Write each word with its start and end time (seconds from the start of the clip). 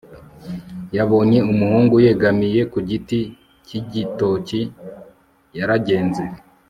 yabonye 0.97 1.39
umuhungu 1.51 1.95
yegamiye 2.05 2.61
ku 2.71 2.79
giti 2.89 3.19
cy'igitoki. 3.65 4.61
yaragenze 5.57 6.23